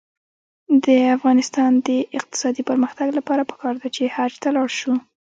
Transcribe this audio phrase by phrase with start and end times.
[0.85, 1.89] د افغانستان د
[2.19, 4.93] اقتصادي پرمختګ لپاره پکار ده چې حج ته لاړ شو.